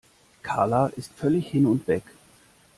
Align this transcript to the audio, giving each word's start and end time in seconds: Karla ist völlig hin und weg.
Karla 0.41 0.87
ist 0.87 1.13
völlig 1.13 1.49
hin 1.49 1.67
und 1.67 1.87
weg. 1.87 2.01